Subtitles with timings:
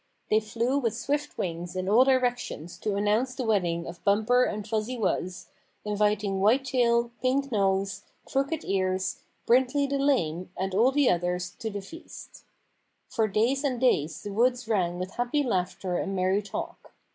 [0.31, 4.67] They flew with swift wings in all directions to announce the wedding of Bumper and
[4.67, 5.45] Fuzzy Wuzz,
[5.85, 11.69] inviting White Tail, Pink Nose, Crooked Ears, Brindley the Lame and all the others to
[11.69, 12.43] the feast.
[13.09, 16.95] For days and days the woods rang with happy laughter and merry talk.